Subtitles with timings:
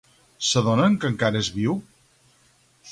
[0.47, 1.79] S'adonen que encara és viu?